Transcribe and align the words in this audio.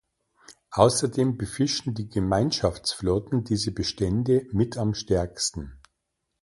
Außerdem 0.71 1.37
befischen 1.37 1.93
die 1.93 2.09
Gemeinschaftsflotten 2.09 3.43
diese 3.43 3.71
Bestände 3.71 4.47
mit 4.51 4.75
am 4.75 4.95
stärksten. 4.95 5.79